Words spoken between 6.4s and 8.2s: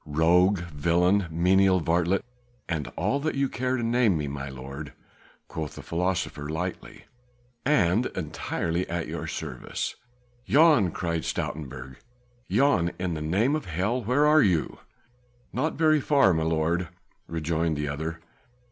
lightly, "and